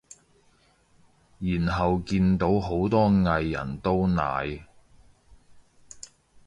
[1.37, 4.65] 然後見到好多藝人都奶